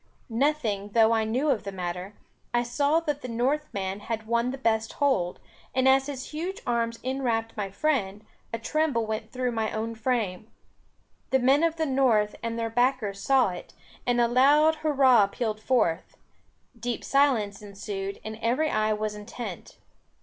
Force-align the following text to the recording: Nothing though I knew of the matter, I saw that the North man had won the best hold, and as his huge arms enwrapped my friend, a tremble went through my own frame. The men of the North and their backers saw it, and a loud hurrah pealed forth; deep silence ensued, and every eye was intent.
Nothing 0.31 0.93
though 0.93 1.11
I 1.11 1.25
knew 1.25 1.51
of 1.51 1.61
the 1.63 1.71
matter, 1.71 2.15
I 2.55 2.63
saw 2.63 3.01
that 3.01 3.21
the 3.21 3.27
North 3.27 3.71
man 3.71 3.99
had 3.99 4.25
won 4.25 4.49
the 4.49 4.57
best 4.57 4.93
hold, 4.93 5.39
and 5.75 5.87
as 5.87 6.07
his 6.07 6.31
huge 6.31 6.59
arms 6.65 6.97
enwrapped 7.03 7.55
my 7.55 7.69
friend, 7.69 8.25
a 8.51 8.57
tremble 8.57 9.05
went 9.05 9.31
through 9.31 9.51
my 9.51 9.71
own 9.71 9.93
frame. 9.93 10.47
The 11.29 11.37
men 11.37 11.61
of 11.63 11.75
the 11.75 11.85
North 11.85 12.33
and 12.41 12.57
their 12.57 12.71
backers 12.71 13.19
saw 13.21 13.49
it, 13.49 13.75
and 14.07 14.19
a 14.19 14.27
loud 14.27 14.77
hurrah 14.77 15.27
pealed 15.27 15.59
forth; 15.59 16.17
deep 16.79 17.03
silence 17.03 17.61
ensued, 17.61 18.19
and 18.25 18.39
every 18.41 18.71
eye 18.71 18.93
was 18.93 19.13
intent. 19.13 19.77